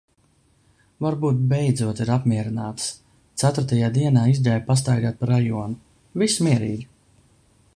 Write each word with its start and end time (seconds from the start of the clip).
Varbūt 1.05 1.41
beidzot 1.51 1.99
ir 2.05 2.11
apmierinātas. 2.13 2.87
Ceturtajā 3.43 3.91
dienā 3.99 4.25
izgāju 4.33 4.65
pastaigāt 4.71 5.21
pa 5.21 5.31
rajonu. 5.33 5.79
Viss 6.23 6.41
mierīgi. 6.49 6.89